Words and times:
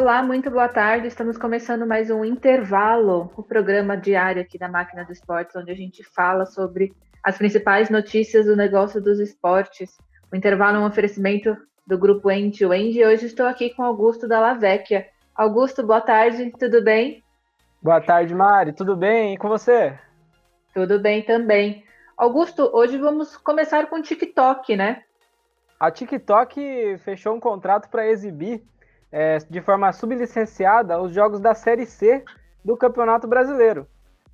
Olá, 0.00 0.22
muito 0.22 0.48
boa 0.48 0.68
tarde. 0.68 1.08
Estamos 1.08 1.36
começando 1.36 1.84
mais 1.84 2.08
um 2.08 2.24
intervalo, 2.24 3.32
o 3.36 3.42
programa 3.42 3.96
diário 3.96 4.40
aqui 4.40 4.56
da 4.56 4.68
Máquina 4.68 5.04
dos 5.04 5.18
Esportes, 5.18 5.56
onde 5.56 5.72
a 5.72 5.74
gente 5.74 6.04
fala 6.04 6.46
sobre 6.46 6.94
as 7.20 7.36
principais 7.36 7.90
notícias 7.90 8.46
do 8.46 8.54
negócio 8.54 9.02
dos 9.02 9.18
esportes. 9.18 9.98
O 10.32 10.36
intervalo 10.36 10.76
é 10.76 10.78
um 10.78 10.86
oferecimento 10.86 11.56
do 11.84 11.98
grupo 11.98 12.30
End 12.30 12.62
End 12.64 12.96
e 12.96 13.04
hoje 13.04 13.26
estou 13.26 13.44
aqui 13.44 13.74
com 13.74 13.82
Augusto 13.82 14.28
da 14.28 14.38
Lavecchia. 14.38 15.08
Augusto, 15.34 15.84
boa 15.84 16.00
tarde, 16.00 16.52
tudo 16.56 16.80
bem? 16.80 17.24
Boa 17.82 18.00
tarde, 18.00 18.32
Mari, 18.32 18.72
tudo 18.74 18.94
bem? 18.94 19.34
E 19.34 19.36
com 19.36 19.48
você? 19.48 19.98
Tudo 20.72 21.00
bem 21.00 21.22
também. 21.22 21.82
Augusto, 22.16 22.70
hoje 22.72 22.96
vamos 22.98 23.36
começar 23.36 23.88
com 23.88 23.96
o 23.96 24.02
TikTok, 24.02 24.76
né? 24.76 25.02
A 25.80 25.90
TikTok 25.90 26.98
fechou 26.98 27.34
um 27.34 27.40
contrato 27.40 27.88
para 27.90 28.06
exibir 28.06 28.62
é, 29.10 29.38
de 29.38 29.60
forma 29.60 29.92
sublicenciada 29.92 31.00
os 31.00 31.12
jogos 31.12 31.40
da 31.40 31.54
Série 31.54 31.86
C 31.86 32.24
do 32.64 32.76
Campeonato 32.76 33.26
Brasileiro. 33.26 33.86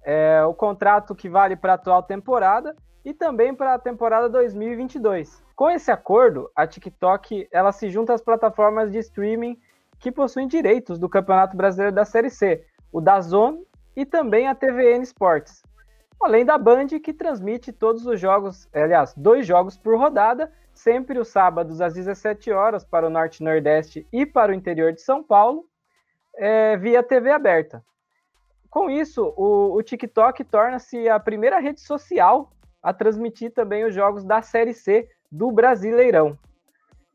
É, 0.02 0.44
o 0.44 0.52
contrato 0.52 1.14
que 1.14 1.28
vale 1.28 1.56
para 1.56 1.72
a 1.72 1.74
atual 1.76 2.02
temporada 2.02 2.76
e 3.04 3.14
também 3.14 3.54
para 3.54 3.74
a 3.74 3.78
temporada 3.78 4.28
2022. 4.28 5.42
Com 5.54 5.70
esse 5.70 5.90
acordo, 5.90 6.50
a 6.54 6.66
TikTok 6.66 7.48
ela 7.52 7.72
se 7.72 7.88
junta 7.88 8.12
às 8.12 8.20
plataformas 8.20 8.90
de 8.90 8.98
streaming 8.98 9.58
que 9.98 10.10
possuem 10.10 10.48
direitos 10.48 10.98
do 10.98 11.08
Campeonato 11.08 11.56
Brasileiro 11.56 11.94
da 11.94 12.04
Série 12.04 12.30
C, 12.30 12.64
o 12.92 13.00
da 13.00 13.20
Zone 13.20 13.64
e 13.96 14.04
também 14.04 14.48
a 14.48 14.54
TVN 14.54 15.02
Sports. 15.02 15.62
Além 16.20 16.44
da 16.44 16.56
Band, 16.58 16.88
que 17.02 17.12
transmite 17.12 17.72
todos 17.72 18.06
os 18.06 18.18
jogos, 18.18 18.68
aliás, 18.72 19.14
dois 19.16 19.46
jogos 19.46 19.76
por 19.76 19.98
rodada, 19.98 20.50
sempre 20.84 21.18
os 21.18 21.28
sábados 21.28 21.80
às 21.80 21.94
17 21.94 22.52
horas 22.52 22.84
para 22.84 23.06
o 23.06 23.10
Norte 23.10 23.42
Nordeste 23.42 24.06
e 24.12 24.26
para 24.26 24.52
o 24.52 24.54
interior 24.54 24.92
de 24.92 25.00
São 25.00 25.24
Paulo, 25.24 25.64
é, 26.36 26.76
via 26.76 27.02
TV 27.02 27.30
aberta. 27.30 27.82
Com 28.68 28.90
isso, 28.90 29.32
o, 29.34 29.74
o 29.74 29.82
TikTok 29.82 30.44
torna-se 30.44 31.08
a 31.08 31.18
primeira 31.18 31.58
rede 31.58 31.80
social 31.80 32.52
a 32.82 32.92
transmitir 32.92 33.50
também 33.50 33.84
os 33.84 33.94
jogos 33.94 34.24
da 34.24 34.42
Série 34.42 34.74
C 34.74 35.08
do 35.32 35.50
Brasileirão. 35.50 36.38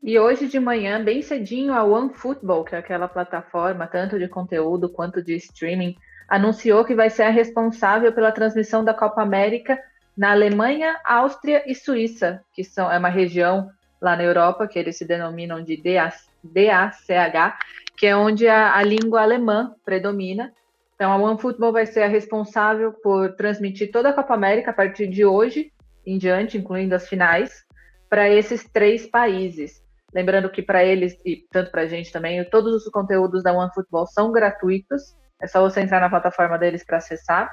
E 0.02 0.18
hoje 0.18 0.48
de 0.48 0.58
manhã, 0.58 1.04
bem 1.04 1.22
cedinho, 1.22 1.72
a 1.72 1.84
OneFootball, 1.84 2.64
que 2.64 2.74
é 2.74 2.78
aquela 2.78 3.06
plataforma 3.06 3.86
tanto 3.86 4.18
de 4.18 4.26
conteúdo 4.26 4.88
quanto 4.88 5.22
de 5.22 5.36
streaming, 5.36 5.94
anunciou 6.26 6.84
que 6.84 6.94
vai 6.94 7.08
ser 7.08 7.22
a 7.24 7.30
responsável 7.30 8.12
pela 8.12 8.32
transmissão 8.32 8.82
da 8.82 8.94
Copa 8.94 9.22
América 9.22 9.78
na 10.16 10.32
Alemanha, 10.32 10.98
Áustria 11.04 11.62
e 11.66 11.74
Suíça, 11.74 12.42
que 12.52 12.64
são, 12.64 12.90
é 12.90 12.98
uma 12.98 13.08
região 13.08 13.70
lá 14.00 14.16
na 14.16 14.22
Europa 14.22 14.66
que 14.66 14.78
eles 14.78 14.96
se 14.96 15.04
denominam 15.04 15.62
de 15.62 15.76
DACH, 15.76 17.58
que 17.96 18.06
é 18.06 18.16
onde 18.16 18.48
a, 18.48 18.74
a 18.74 18.82
língua 18.82 19.22
alemã 19.22 19.74
predomina. 19.84 20.52
Então, 20.94 21.12
a 21.12 21.16
OneFootball 21.16 21.72
vai 21.72 21.86
ser 21.86 22.02
a 22.02 22.08
responsável 22.08 22.92
por 22.92 23.34
transmitir 23.34 23.90
toda 23.90 24.10
a 24.10 24.12
Copa 24.12 24.34
América 24.34 24.70
a 24.70 24.74
partir 24.74 25.06
de 25.06 25.24
hoje 25.24 25.72
em 26.04 26.18
diante, 26.18 26.58
incluindo 26.58 26.94
as 26.94 27.08
finais, 27.08 27.64
para 28.08 28.28
esses 28.28 28.68
três 28.70 29.06
países. 29.06 29.82
Lembrando 30.12 30.50
que 30.50 30.62
para 30.62 30.84
eles, 30.84 31.16
e 31.24 31.46
tanto 31.50 31.70
para 31.70 31.82
a 31.82 31.86
gente 31.86 32.10
também, 32.10 32.44
todos 32.44 32.74
os 32.74 32.90
conteúdos 32.90 33.42
da 33.42 33.52
OneFootball 33.52 34.06
são 34.06 34.32
gratuitos, 34.32 35.14
é 35.40 35.46
só 35.46 35.60
você 35.60 35.80
entrar 35.80 36.00
na 36.00 36.10
plataforma 36.10 36.58
deles 36.58 36.84
para 36.84 36.98
acessar. 36.98 37.50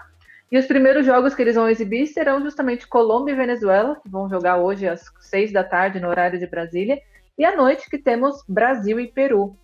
E 0.50 0.58
os 0.58 0.66
primeiros 0.66 1.06
jogos 1.06 1.36
que 1.36 1.42
eles 1.42 1.56
vão 1.56 1.70
exibir 1.70 2.08
serão 2.08 2.42
justamente 2.42 2.88
Colômbia 2.88 3.34
e 3.34 3.36
Venezuela, 3.36 4.00
que 4.02 4.09
vão 4.09 4.30
jogar 4.30 4.58
hoje 4.58 4.88
às 4.88 5.12
seis 5.20 5.52
da 5.52 5.64
tarde 5.64 6.00
no 6.00 6.08
horário 6.08 6.39
de 6.39 6.48
Brasília, 6.48 7.02
e 7.38 7.44
à 7.44 7.56
noite 7.56 7.89
que 7.89 7.98
temos 7.98 8.44
Brasil 8.48 9.00
e 9.00 9.08
Peru. 9.08 9.56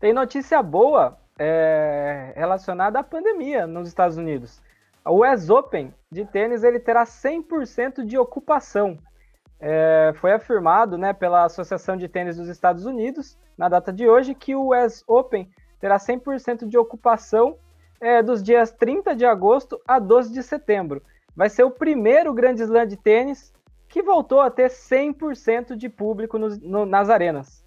Tem 0.00 0.12
notícia 0.12 0.62
boa 0.62 1.18
é, 1.38 2.32
relacionada 2.34 2.98
à 2.98 3.02
pandemia 3.02 3.66
nos 3.66 3.88
Estados 3.88 4.16
Unidos. 4.16 4.60
O 5.04 5.24
US 5.24 5.50
Open 5.50 5.92
de 6.10 6.24
tênis 6.24 6.64
ele 6.64 6.80
terá 6.80 7.04
100% 7.04 8.04
de 8.04 8.18
ocupação. 8.18 8.98
É, 9.60 10.12
foi 10.16 10.32
afirmado 10.32 10.96
né, 10.96 11.12
pela 11.12 11.44
Associação 11.44 11.96
de 11.96 12.08
Tênis 12.08 12.36
dos 12.36 12.48
Estados 12.48 12.86
Unidos, 12.86 13.38
na 13.56 13.68
data 13.68 13.92
de 13.92 14.08
hoje, 14.08 14.34
que 14.34 14.54
o 14.54 14.72
US 14.72 15.04
Open 15.06 15.50
terá 15.80 15.98
100% 15.98 16.66
de 16.66 16.78
ocupação 16.78 17.58
é, 18.00 18.22
dos 18.22 18.42
dias 18.42 18.70
30 18.70 19.14
de 19.14 19.24
agosto 19.24 19.80
a 19.86 19.98
12 19.98 20.32
de 20.32 20.42
setembro. 20.42 21.02
Vai 21.34 21.48
ser 21.48 21.64
o 21.64 21.70
primeiro 21.70 22.32
grande 22.32 22.62
slam 22.62 22.86
de 22.86 22.96
tênis 22.96 23.52
que 23.88 24.02
voltou 24.02 24.40
a 24.40 24.50
ter 24.50 24.68
100% 24.68 25.74
de 25.74 25.88
público 25.88 26.38
no, 26.38 26.48
no, 26.58 26.86
nas 26.86 27.08
arenas. 27.08 27.64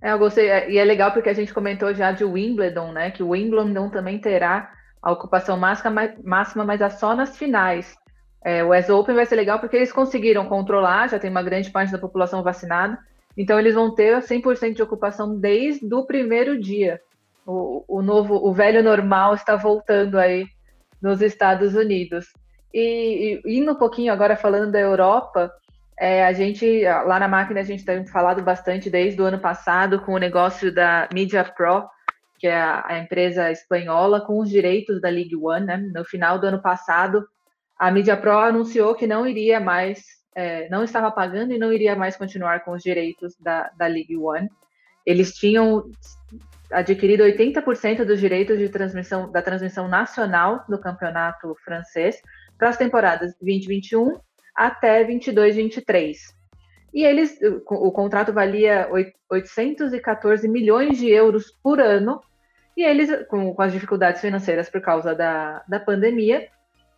É, 0.00 0.12
eu 0.12 0.18
gostei, 0.18 0.48
é, 0.48 0.70
e 0.70 0.78
é 0.78 0.84
legal 0.84 1.12
porque 1.12 1.28
a 1.28 1.34
gente 1.34 1.52
comentou 1.52 1.92
já 1.94 2.12
de 2.12 2.24
Wimbledon, 2.24 2.92
né? 2.92 3.10
Que 3.10 3.22
o 3.22 3.30
Wimbledon 3.30 3.90
também 3.90 4.18
terá 4.18 4.72
a 5.02 5.12
ocupação 5.12 5.56
máxima, 5.56 6.64
mas 6.64 6.80
é 6.80 6.88
só 6.90 7.14
nas 7.14 7.36
finais. 7.36 7.96
É, 8.44 8.62
o 8.62 8.70
US 8.70 8.88
Open 8.88 9.14
vai 9.14 9.26
ser 9.26 9.36
legal 9.36 9.58
porque 9.58 9.76
eles 9.76 9.92
conseguiram 9.92 10.46
controlar, 10.46 11.08
já 11.08 11.18
tem 11.18 11.30
uma 11.30 11.42
grande 11.42 11.70
parte 11.70 11.92
da 11.92 11.98
população 11.98 12.42
vacinada, 12.42 12.98
então 13.36 13.58
eles 13.58 13.74
vão 13.74 13.94
ter 13.94 14.18
100% 14.18 14.74
de 14.74 14.82
ocupação 14.82 15.38
desde 15.38 15.92
o 15.94 16.04
primeiro 16.04 16.58
dia 16.60 17.00
o, 17.46 17.84
o 17.86 18.02
novo, 18.02 18.34
o 18.34 18.52
velho 18.52 18.82
normal 18.82 19.34
está 19.34 19.54
voltando 19.54 20.18
aí 20.18 20.46
nos 21.00 21.22
Estados 21.22 21.74
Unidos. 21.74 22.26
E, 22.74 23.40
e 23.44 23.58
indo 23.58 23.72
um 23.72 23.76
pouquinho 23.76 24.12
agora 24.12 24.36
falando 24.36 24.72
da 24.72 24.80
Europa, 24.80 25.50
é, 25.98 26.26
a 26.26 26.32
gente, 26.32 26.82
lá 26.82 27.18
na 27.18 27.28
máquina, 27.28 27.60
a 27.60 27.62
gente 27.62 27.84
tem 27.84 28.04
falado 28.06 28.42
bastante 28.42 28.90
desde 28.90 29.20
o 29.22 29.24
ano 29.24 29.38
passado 29.38 30.00
com 30.00 30.12
o 30.12 30.18
negócio 30.18 30.74
da 30.74 31.08
Media 31.12 31.44
Pro, 31.44 31.88
que 32.38 32.48
é 32.48 32.60
a, 32.60 32.84
a 32.86 32.98
empresa 32.98 33.50
espanhola, 33.50 34.20
com 34.20 34.38
os 34.40 34.50
direitos 34.50 35.00
da 35.00 35.08
League 35.08 35.36
One. 35.36 35.64
Né? 35.64 35.76
No 35.94 36.04
final 36.04 36.38
do 36.38 36.48
ano 36.48 36.60
passado, 36.60 37.26
a 37.78 37.90
Media 37.90 38.16
Pro 38.16 38.38
anunciou 38.38 38.94
que 38.94 39.06
não 39.06 39.26
iria 39.26 39.60
mais, 39.60 40.04
é, 40.34 40.68
não 40.68 40.82
estava 40.84 41.10
pagando 41.10 41.52
e 41.52 41.58
não 41.58 41.72
iria 41.72 41.94
mais 41.94 42.16
continuar 42.16 42.64
com 42.64 42.72
os 42.72 42.82
direitos 42.82 43.34
da, 43.38 43.70
da 43.78 43.86
League 43.86 44.16
One. 44.18 44.50
Eles 45.06 45.32
tinham 45.32 45.84
adquirido 46.70 47.22
80% 47.24 48.04
dos 48.04 48.20
direitos 48.20 48.58
de 48.58 48.68
transmissão 48.68 49.30
da 49.30 49.42
transmissão 49.42 49.88
nacional 49.88 50.64
do 50.68 50.78
campeonato 50.78 51.56
francês 51.64 52.20
para 52.58 52.70
as 52.70 52.76
temporadas 52.76 53.34
2021 53.40 54.18
até 54.54 55.04
22-23. 55.04 56.16
E 56.92 57.04
eles, 57.04 57.38
o, 57.68 57.88
o 57.88 57.92
contrato 57.92 58.32
valia 58.32 58.88
814 59.28 60.48
milhões 60.48 60.96
de 60.98 61.10
euros 61.10 61.50
por 61.62 61.78
ano, 61.78 62.20
e 62.76 62.82
eles, 62.82 63.26
com, 63.28 63.54
com 63.54 63.62
as 63.62 63.72
dificuldades 63.72 64.20
financeiras 64.20 64.70
por 64.70 64.80
causa 64.80 65.14
da, 65.14 65.62
da 65.68 65.78
pandemia, 65.78 66.48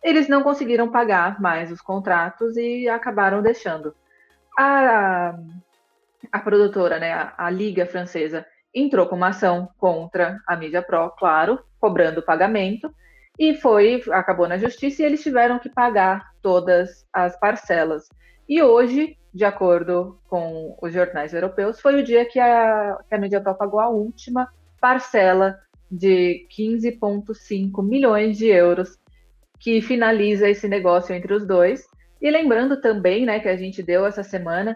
eles 0.01 0.29
não 0.29 0.41
conseguiram 0.41 0.89
pagar 0.89 1.41
mais 1.41 1.71
os 1.71 1.81
contratos 1.81 2.55
e 2.55 2.87
acabaram 2.87 3.41
deixando. 3.41 3.93
A, 4.57 5.37
a 6.31 6.39
produtora, 6.39 6.99
né, 6.99 7.13
a, 7.13 7.33
a 7.37 7.49
Liga 7.49 7.85
Francesa, 7.85 8.45
entrou 8.73 9.07
com 9.07 9.15
uma 9.15 9.29
ação 9.29 9.69
contra 9.77 10.39
a 10.47 10.55
mídia 10.55 10.81
Pro, 10.81 11.09
claro, 11.11 11.59
cobrando 11.79 12.21
pagamento, 12.21 12.93
e 13.37 13.55
foi, 13.55 14.03
acabou 14.11 14.47
na 14.47 14.57
justiça 14.57 15.01
e 15.01 15.05
eles 15.05 15.23
tiveram 15.23 15.59
que 15.59 15.69
pagar 15.69 16.31
todas 16.41 17.07
as 17.13 17.39
parcelas. 17.39 18.09
E 18.47 18.61
hoje, 18.61 19.17
de 19.33 19.45
acordo 19.45 20.19
com 20.27 20.77
os 20.81 20.93
jornais 20.93 21.33
europeus, 21.33 21.79
foi 21.79 22.01
o 22.01 22.03
dia 22.03 22.25
que 22.25 22.39
a, 22.39 22.97
que 23.07 23.15
a 23.15 23.17
mídia 23.17 23.39
Pro 23.39 23.55
pagou 23.55 23.79
a 23.79 23.89
última 23.89 24.49
parcela 24.81 25.57
de 25.89 26.45
15,5 26.57 27.83
milhões 27.83 28.37
de 28.37 28.47
euros, 28.47 28.97
que 29.59 29.81
finaliza 29.81 30.49
esse 30.49 30.67
negócio 30.67 31.15
entre 31.15 31.33
os 31.33 31.45
dois. 31.45 31.85
E 32.21 32.29
lembrando 32.29 32.81
também, 32.81 33.25
né, 33.25 33.39
que 33.39 33.47
a 33.47 33.55
gente 33.55 33.81
deu 33.81 34.05
essa 34.05 34.23
semana, 34.23 34.75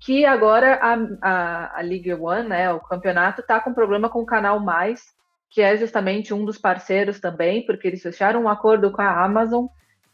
que 0.00 0.24
agora 0.24 0.78
a, 0.80 0.96
a, 1.20 1.78
a 1.78 1.80
League 1.82 2.12
One, 2.12 2.48
né, 2.48 2.72
o 2.72 2.80
campeonato, 2.80 3.40
está 3.40 3.60
com 3.60 3.74
problema 3.74 4.08
com 4.08 4.20
o 4.20 4.26
Canal 4.26 4.60
Mais, 4.60 5.02
que 5.50 5.60
é 5.60 5.76
justamente 5.76 6.32
um 6.32 6.44
dos 6.44 6.58
parceiros 6.58 7.20
também, 7.20 7.64
porque 7.64 7.88
eles 7.88 8.02
fecharam 8.02 8.42
um 8.42 8.48
acordo 8.48 8.90
com 8.90 9.02
a 9.02 9.24
Amazon, 9.24 9.66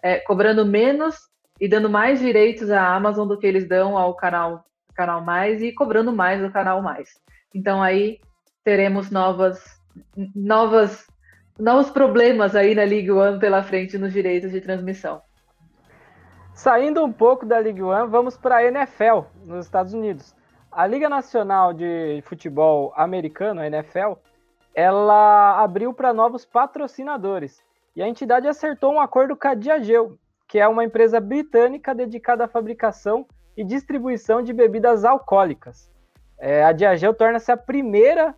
é, 0.02 0.18
cobrando 0.20 0.64
menos 0.64 1.16
e 1.60 1.68
dando 1.68 1.90
mais 1.90 2.20
direitos 2.20 2.70
à 2.70 2.94
Amazon 2.94 3.26
do 3.26 3.38
que 3.38 3.46
eles 3.46 3.68
dão 3.68 3.96
ao 3.96 4.14
canal, 4.14 4.64
canal 4.94 5.20
Mais 5.20 5.62
e 5.62 5.72
cobrando 5.72 6.12
mais 6.12 6.40
do 6.40 6.50
Canal 6.50 6.82
Mais. 6.82 7.08
Então 7.54 7.82
aí 7.82 8.20
teremos 8.64 9.10
novas, 9.10 9.62
novas, 10.34 11.06
novos 11.58 11.90
problemas 11.90 12.56
aí 12.56 12.74
na 12.74 12.84
League 12.84 13.10
One 13.10 13.38
pela 13.38 13.62
frente 13.62 13.98
nos 13.98 14.12
direitos 14.12 14.50
de 14.50 14.60
transmissão. 14.60 15.20
Saindo 16.54 17.04
um 17.04 17.12
pouco 17.12 17.44
da 17.44 17.58
League 17.58 17.82
One, 17.82 18.08
vamos 18.08 18.36
para 18.38 18.56
a 18.56 18.64
NFL 18.64 19.26
nos 19.44 19.66
Estados 19.66 19.92
Unidos. 19.92 20.34
A 20.70 20.86
Liga 20.86 21.08
Nacional 21.08 21.74
de 21.74 22.22
Futebol 22.24 22.92
Americano, 22.96 23.60
a 23.60 23.66
NFL, 23.66 24.12
ela 24.72 25.60
abriu 25.62 25.92
para 25.92 26.14
novos 26.14 26.46
patrocinadores 26.46 27.60
e 27.96 28.02
a 28.02 28.08
entidade 28.08 28.46
acertou 28.46 28.92
um 28.92 29.00
acordo 29.00 29.36
com 29.36 29.48
a 29.48 29.54
Diageo, 29.54 30.16
que 30.46 30.60
é 30.60 30.66
uma 30.66 30.84
empresa 30.84 31.20
britânica 31.20 31.92
dedicada 31.92 32.44
à 32.44 32.48
fabricação 32.48 33.26
e 33.56 33.64
distribuição 33.64 34.40
de 34.40 34.52
bebidas 34.52 35.04
alcoólicas. 35.04 35.90
É, 36.38 36.64
a 36.64 36.70
Diageo 36.70 37.12
torna-se 37.14 37.50
a 37.50 37.56
primeira 37.56 38.32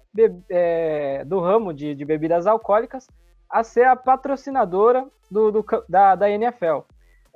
é, 0.48 1.22
do 1.24 1.38
ramo 1.38 1.72
de, 1.72 1.94
de, 1.94 2.04
bebidas 2.04 2.46
alcoólicas 2.46 3.06
a 3.48 3.62
ser 3.62 3.84
a 3.84 3.94
patrocinadora 3.94 5.06
do, 5.30 5.52
do, 5.52 5.64
da, 5.86 6.14
da 6.14 6.30
NFL. 6.30 6.80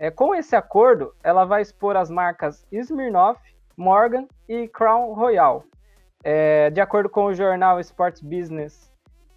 É, 0.02 0.11
com 0.11 0.35
esse 0.35 0.56
acordo, 0.56 1.14
ela 1.23 1.44
vai 1.44 1.61
expor 1.61 1.94
as 1.94 2.08
marcas 2.08 2.67
Smirnoff, 2.73 3.38
Morgan 3.76 4.26
e 4.49 4.67
Crown 4.67 5.12
Royal. 5.12 5.62
É, 6.25 6.70
de 6.70 6.81
acordo 6.81 7.11
com 7.11 7.26
o 7.26 7.35
jornal 7.35 7.79
Sports 7.81 8.23
Business, 8.23 8.91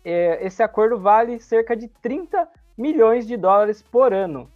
é, 0.06 0.40
esse 0.42 0.64
acordo 0.64 0.98
vale 0.98 1.38
cerca 1.42 1.76
de 1.76 1.90
30 1.90 2.48
milhões 2.78 3.28
de 3.28 3.36
dólares 3.36 3.82
por 3.82 4.14
ano. 4.14 4.50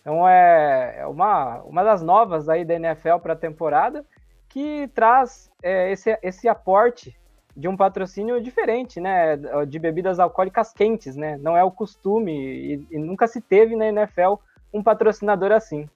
Então 0.00 0.28
é, 0.28 0.98
é 0.98 1.06
uma, 1.08 1.60
uma 1.64 1.82
das 1.82 2.02
novas 2.02 2.48
aí 2.48 2.64
da 2.64 2.74
NFL 2.74 3.16
para 3.20 3.32
a 3.32 3.36
temporada 3.36 4.04
que 4.48 4.86
traz 4.94 5.50
é, 5.60 5.90
esse, 5.90 6.16
esse 6.22 6.48
aporte 6.48 7.18
de 7.56 7.66
um 7.66 7.76
patrocínio 7.76 8.40
diferente, 8.40 9.00
né, 9.00 9.36
de 9.66 9.78
bebidas 9.80 10.20
alcoólicas 10.20 10.72
quentes, 10.72 11.16
né? 11.16 11.36
Não 11.38 11.56
é 11.56 11.64
o 11.64 11.72
costume 11.72 12.32
e, 12.32 12.86
e 12.92 12.98
nunca 12.98 13.26
se 13.26 13.40
teve 13.40 13.74
na 13.74 13.88
NFL 13.88 14.34
um 14.72 14.82
patrocinador 14.82 15.52
assim. 15.52 15.88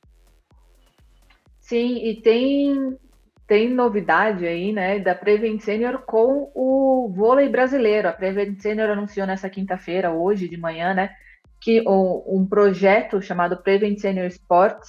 Sim, 1.60 2.04
e 2.04 2.20
tem 2.20 2.98
tem 3.46 3.68
novidade 3.68 4.46
aí, 4.46 4.72
né, 4.72 4.98
da 4.98 5.14
Prevent 5.14 5.60
Senior 5.60 6.02
com 6.06 6.50
o 6.54 7.12
vôlei 7.14 7.50
brasileiro. 7.50 8.08
A 8.08 8.12
Prevent 8.12 8.58
Senior 8.60 8.88
anunciou 8.88 9.26
nessa 9.26 9.50
quinta-feira, 9.50 10.10
hoje 10.10 10.48
de 10.48 10.56
manhã, 10.56 10.94
né, 10.94 11.10
que 11.60 11.82
um 11.86 12.46
projeto 12.48 13.20
chamado 13.20 13.58
Prevent 13.58 13.98
Senior 13.98 14.26
Sports, 14.26 14.88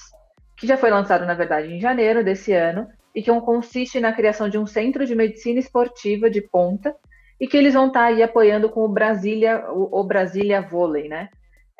que 0.56 0.66
já 0.66 0.76
foi 0.76 0.90
lançado, 0.90 1.26
na 1.26 1.34
verdade, 1.34 1.72
em 1.72 1.80
janeiro 1.80 2.24
desse 2.24 2.52
ano, 2.52 2.88
e 3.14 3.22
que 3.22 3.40
consiste 3.40 4.00
na 4.00 4.12
criação 4.12 4.48
de 4.48 4.56
um 4.56 4.66
centro 4.66 5.04
de 5.04 5.14
medicina 5.14 5.60
esportiva 5.60 6.30
de 6.30 6.40
ponta, 6.40 6.94
e 7.38 7.46
que 7.46 7.56
eles 7.56 7.74
vão 7.74 7.88
estar 7.88 8.04
aí 8.04 8.22
apoiando 8.22 8.70
com 8.70 8.80
o 8.80 8.88
Brasília, 8.88 9.64
o, 9.70 10.00
o 10.00 10.04
Brasília 10.04 10.62
Vôlei, 10.62 11.08
né? 11.08 11.28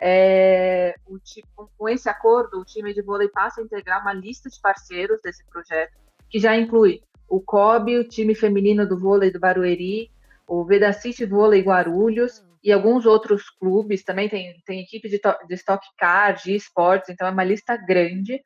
É, 0.00 0.94
o, 1.06 1.19
com 1.79 1.88
esse 1.88 2.08
acordo, 2.08 2.61
o 2.61 2.64
time 2.64 2.93
de 2.93 3.02
vôlei 3.02 3.29
passa 3.29 3.61
a 3.61 3.64
integrar 3.64 4.00
uma 4.02 4.12
lista 4.12 4.49
de 4.50 4.61
parceiros 4.61 5.20
desse 5.23 5.44
projeto, 5.46 5.93
que 6.29 6.38
já 6.38 6.56
inclui 6.56 7.02
o 7.29 7.41
COB, 7.41 7.99
o 7.99 8.08
time 8.08 8.35
feminino 8.35 8.87
do 8.87 8.99
vôlei 8.99 9.31
do 9.31 9.41
Barueri, 9.41 10.11
o 10.46 10.64
Vedacity 10.64 11.25
Vôlei 11.25 11.62
Guarulhos 11.62 12.44
e 12.62 12.73
alguns 12.73 13.06
outros 13.06 13.49
clubes. 13.49 14.05
Também 14.05 14.29
tem, 14.29 14.55
tem 14.67 14.81
equipe 14.81 15.08
de, 15.08 15.20
de 15.49 15.55
Stock 15.55 15.87
Car, 15.97 16.35
de 16.35 16.55
esportes, 16.55 17.08
então 17.08 17.26
é 17.26 17.31
uma 17.31 17.44
lista 17.44 17.76
grande. 17.76 18.43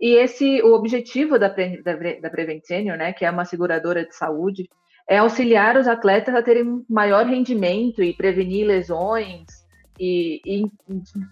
E 0.00 0.14
esse, 0.14 0.60
o 0.62 0.74
objetivo 0.74 1.38
da, 1.38 1.48
da, 1.48 2.20
da 2.20 2.30
Prevent 2.30 2.64
Senior, 2.64 2.98
né, 2.98 3.12
que 3.12 3.24
é 3.24 3.30
uma 3.30 3.44
seguradora 3.44 4.04
de 4.04 4.14
saúde, 4.14 4.68
é 5.08 5.18
auxiliar 5.18 5.76
os 5.76 5.86
atletas 5.86 6.34
a 6.34 6.42
terem 6.42 6.84
maior 6.88 7.24
rendimento 7.24 8.02
e 8.02 8.12
prevenir 8.12 8.66
lesões 8.66 9.65
e, 9.98 10.40
e 10.44 10.70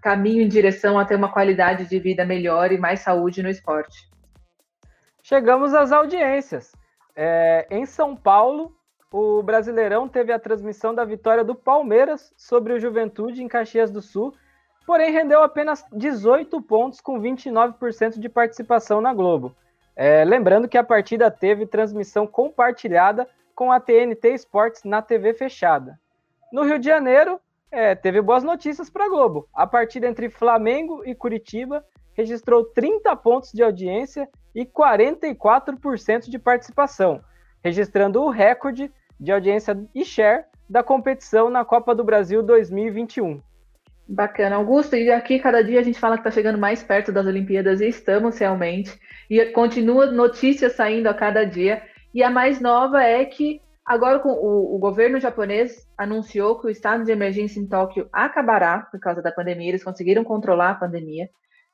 caminho 0.02 0.42
em 0.42 0.48
direção 0.48 0.98
a 0.98 1.04
ter 1.04 1.16
uma 1.16 1.32
qualidade 1.32 1.86
de 1.86 1.98
vida 1.98 2.24
melhor 2.24 2.72
e 2.72 2.78
mais 2.78 3.00
saúde 3.00 3.42
no 3.42 3.48
esporte. 3.48 4.08
Chegamos 5.22 5.72
às 5.74 5.92
audiências. 5.92 6.72
É, 7.16 7.66
em 7.70 7.86
São 7.86 8.16
Paulo, 8.16 8.76
o 9.10 9.42
Brasileirão 9.42 10.08
teve 10.08 10.32
a 10.32 10.38
transmissão 10.38 10.94
da 10.94 11.04
vitória 11.04 11.44
do 11.44 11.54
Palmeiras 11.54 12.32
sobre 12.36 12.72
o 12.72 12.80
Juventude 12.80 13.42
em 13.42 13.48
Caxias 13.48 13.90
do 13.90 14.02
Sul, 14.02 14.34
porém 14.86 15.12
rendeu 15.12 15.42
apenas 15.42 15.84
18 15.92 16.60
pontos 16.62 17.00
com 17.00 17.20
29% 17.20 18.18
de 18.18 18.28
participação 18.28 19.00
na 19.00 19.14
Globo. 19.14 19.54
É, 19.96 20.24
lembrando 20.24 20.68
que 20.68 20.76
a 20.76 20.82
partida 20.82 21.30
teve 21.30 21.64
transmissão 21.64 22.26
compartilhada 22.26 23.28
com 23.54 23.70
a 23.70 23.78
TNT 23.78 24.30
Esportes 24.30 24.82
na 24.82 25.00
TV 25.00 25.32
fechada. 25.32 25.98
No 26.52 26.64
Rio 26.64 26.78
de 26.78 26.86
Janeiro, 26.86 27.40
é, 27.74 27.94
teve 27.94 28.22
boas 28.22 28.44
notícias 28.44 28.88
para 28.88 29.08
Globo. 29.08 29.48
A 29.52 29.66
partida 29.66 30.06
entre 30.06 30.30
Flamengo 30.30 31.02
e 31.04 31.14
Curitiba 31.14 31.84
registrou 32.16 32.64
30 32.64 33.14
pontos 33.16 33.50
de 33.52 33.62
audiência 33.62 34.28
e 34.54 34.64
44% 34.64 36.30
de 36.30 36.38
participação, 36.38 37.20
registrando 37.62 38.22
o 38.22 38.30
recorde 38.30 38.92
de 39.18 39.32
audiência 39.32 39.76
e 39.92 40.04
share 40.04 40.44
da 40.70 40.82
competição 40.82 41.50
na 41.50 41.64
Copa 41.64 41.94
do 41.94 42.04
Brasil 42.04 42.42
2021. 42.42 43.42
Bacana, 44.06 44.56
Augusto. 44.56 44.94
E 44.94 45.10
aqui 45.10 45.40
cada 45.40 45.62
dia 45.62 45.80
a 45.80 45.82
gente 45.82 45.98
fala 45.98 46.16
que 46.16 46.20
está 46.20 46.30
chegando 46.30 46.58
mais 46.58 46.82
perto 46.82 47.10
das 47.10 47.26
Olimpíadas 47.26 47.80
e 47.80 47.88
estamos 47.88 48.38
realmente. 48.38 48.96
E 49.28 49.44
continua 49.46 50.06
notícias 50.06 50.74
saindo 50.74 51.08
a 51.08 51.14
cada 51.14 51.44
dia. 51.44 51.82
E 52.14 52.22
a 52.22 52.30
mais 52.30 52.60
nova 52.60 53.02
é 53.02 53.24
que 53.24 53.60
agora 53.84 54.20
o, 54.24 54.76
o 54.76 54.78
governo 54.78 55.20
japonês 55.20 55.86
anunciou 55.96 56.58
que 56.58 56.66
o 56.66 56.70
estado 56.70 57.04
de 57.04 57.12
emergência 57.12 57.60
em 57.60 57.66
Tóquio 57.66 58.08
acabará 58.12 58.80
por 58.90 58.98
causa 58.98 59.20
da 59.20 59.32
pandemia. 59.32 59.68
Eles 59.68 59.84
conseguiram 59.84 60.24
controlar 60.24 60.70
a 60.70 60.74
pandemia. 60.74 61.28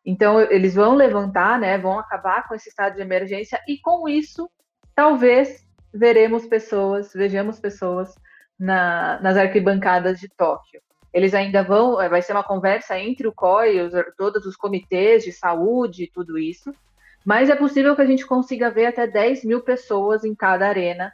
Então, 0.04 0.40
eles 0.40 0.74
vão 0.74 0.94
levantar, 0.94 1.58
né, 1.58 1.76
vão 1.78 1.98
acabar 1.98 2.48
com 2.48 2.54
esse 2.54 2.68
estado 2.68 2.96
de 2.96 3.02
emergência 3.02 3.60
e 3.68 3.78
com 3.78 4.08
isso, 4.08 4.50
talvez 4.94 5.66
veremos 5.92 6.46
pessoas, 6.46 7.12
vejamos 7.12 7.60
pessoas 7.60 8.14
na, 8.58 9.20
nas 9.20 9.36
arquibancadas 9.36 10.18
de 10.18 10.28
Tóquio. 10.28 10.80
Eles 11.12 11.34
ainda 11.34 11.62
vão, 11.62 12.00
eh, 12.00 12.08
vai 12.08 12.22
ser 12.22 12.32
uma 12.32 12.44
conversa 12.44 12.98
entre 12.98 13.26
o 13.26 13.32
COI, 13.32 13.80
os, 13.80 13.92
todos 14.16 14.46
os 14.46 14.56
comitês 14.56 15.24
de 15.24 15.32
saúde 15.32 16.04
e 16.04 16.10
tudo 16.10 16.38
isso, 16.38 16.72
mas 17.24 17.50
é 17.50 17.56
possível 17.56 17.94
que 17.94 18.02
a 18.02 18.06
gente 18.06 18.26
consiga 18.26 18.70
ver 18.70 18.86
até 18.86 19.06
10 19.06 19.44
mil 19.44 19.60
pessoas 19.60 20.24
em 20.24 20.34
cada 20.34 20.66
arena 20.66 21.12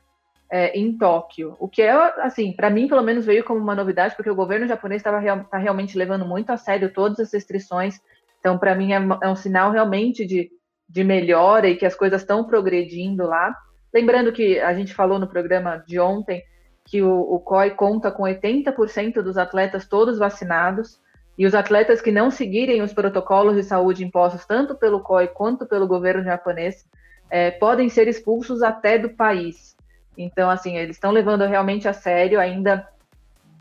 é, 0.51 0.79
em 0.79 0.97
Tóquio. 0.97 1.57
O 1.59 1.69
que 1.69 1.83
é, 1.83 1.91
assim, 2.23 2.53
para 2.53 2.71
mim, 2.71 2.89
pelo 2.89 3.03
menos, 3.03 3.25
veio 3.25 3.45
como 3.45 3.61
uma 3.61 3.75
novidade, 3.75 4.15
porque 4.17 4.31
o 4.31 4.35
governo 4.35 4.67
japonês 4.67 5.01
estava 5.01 5.19
real, 5.19 5.45
tá 5.45 5.59
realmente 5.59 5.99
levando 5.99 6.27
muito 6.27 6.51
a 6.51 6.57
sério 6.57 6.93
todas 6.93 7.21
as 7.21 7.33
restrições 7.33 8.01
então, 8.47 8.57
para 8.57 8.77
mim, 8.77 8.93
é, 8.93 8.97
é, 9.25 9.29
um 9.29 9.35
sinal 9.35 9.73
realmente 9.73 10.25
de, 10.25 10.49
de 10.89 11.03
melhora 11.03 11.69
e 11.69 11.75
que 11.75 11.85
as 11.85 11.97
coisas 11.97 12.21
estão 12.21 12.45
progredindo 12.45 13.27
lá. 13.27 13.53
Lembrando 13.93 14.33
que 14.33 14.61
a 14.61 14.73
gente 14.73 14.95
falou 14.95 15.19
no 15.19 15.27
programa 15.27 15.83
de 15.85 15.99
ontem 15.99 16.45
que 16.85 17.03
o, 17.03 17.11
o 17.11 17.41
COI 17.41 17.71
conta 17.71 18.09
com 18.13 18.23
80% 18.23 19.15
dos 19.15 19.37
atletas 19.37 19.89
todos 19.89 20.17
vacinados, 20.17 21.01
e 21.37 21.45
os 21.45 21.57
atletas 21.57 22.01
que 22.01 22.13
não 22.13 22.31
seguirem 22.31 22.83
os 22.83 22.95
protocolos 22.95 23.57
de 23.57 23.65
saúde 23.65 24.05
impostos 24.05 24.47
tanto 24.47 24.77
pelo 24.77 25.01
COI 25.01 25.27
quanto 25.27 25.67
pelo 25.67 25.89
governo 25.89 26.23
japonês 26.23 26.87
é, 27.29 27.51
podem 27.51 27.89
ser 27.89 28.07
expulsos 28.07 28.63
até 28.63 28.97
do 28.97 29.11
país. 29.11 29.76
Então, 30.17 30.49
assim, 30.49 30.77
eles 30.77 30.97
estão 30.97 31.11
levando 31.11 31.45
realmente 31.45 31.89
a 31.89 31.93
sério, 31.93 32.41
ainda 32.41 32.89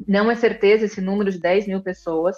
não 0.08 0.30
é 0.30 0.36
certeza 0.36 0.86
esse 0.86 1.02
número 1.02 1.32
de 1.32 1.40
10 1.40 1.68
mil 1.68 1.82
pessoas, 1.82 2.36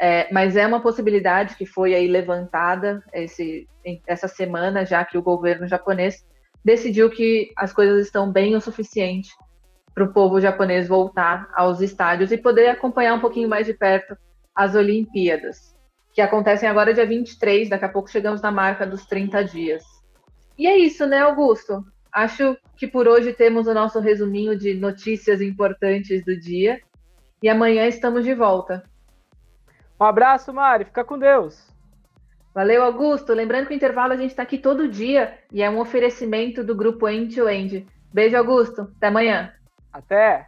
é, 0.00 0.32
mas 0.32 0.56
é 0.56 0.66
uma 0.66 0.80
possibilidade 0.80 1.56
que 1.56 1.66
foi 1.66 1.94
aí 1.94 2.06
levantada 2.06 3.02
esse, 3.12 3.68
essa 4.06 4.28
semana, 4.28 4.84
já 4.84 5.04
que 5.04 5.18
o 5.18 5.22
governo 5.22 5.66
japonês 5.66 6.24
decidiu 6.64 7.10
que 7.10 7.52
as 7.56 7.72
coisas 7.72 8.06
estão 8.06 8.30
bem 8.30 8.54
o 8.54 8.60
suficiente 8.60 9.30
para 9.94 10.04
o 10.04 10.12
povo 10.12 10.40
japonês 10.40 10.86
voltar 10.86 11.48
aos 11.54 11.80
estádios 11.80 12.30
e 12.30 12.38
poder 12.38 12.68
acompanhar 12.68 13.14
um 13.14 13.20
pouquinho 13.20 13.48
mais 13.48 13.66
de 13.66 13.74
perto 13.74 14.16
as 14.54 14.74
Olimpíadas, 14.74 15.76
que 16.12 16.20
acontecem 16.20 16.68
agora 16.68 16.94
dia 16.94 17.06
23, 17.06 17.68
daqui 17.68 17.84
a 17.84 17.88
pouco 17.88 18.10
chegamos 18.10 18.40
na 18.40 18.50
marca 18.50 18.86
dos 18.86 19.06
30 19.06 19.44
dias. 19.44 19.84
E 20.56 20.66
é 20.66 20.76
isso, 20.76 21.06
né, 21.06 21.20
Augusto? 21.20 21.84
Acho 22.18 22.58
que 22.76 22.88
por 22.88 23.06
hoje 23.06 23.32
temos 23.32 23.68
o 23.68 23.72
nosso 23.72 24.00
resuminho 24.00 24.58
de 24.58 24.74
notícias 24.74 25.40
importantes 25.40 26.24
do 26.24 26.36
dia 26.36 26.80
e 27.40 27.48
amanhã 27.48 27.86
estamos 27.86 28.24
de 28.24 28.34
volta. 28.34 28.82
Um 30.00 30.04
abraço, 30.04 30.52
Mari. 30.52 30.84
Fica 30.86 31.04
com 31.04 31.16
Deus. 31.16 31.72
Valeu, 32.52 32.82
Augusto. 32.82 33.32
Lembrando 33.32 33.68
que 33.68 33.72
o 33.72 33.76
intervalo 33.76 34.14
a 34.14 34.16
gente 34.16 34.30
está 34.30 34.42
aqui 34.42 34.58
todo 34.58 34.88
dia 34.88 35.38
e 35.52 35.62
é 35.62 35.70
um 35.70 35.78
oferecimento 35.78 36.64
do 36.64 36.74
grupo 36.74 37.08
End 37.08 37.36
to 37.36 37.48
End. 37.48 37.86
Beijo, 38.12 38.36
Augusto. 38.36 38.92
Até 38.96 39.06
amanhã. 39.06 39.52
Até. 39.92 40.47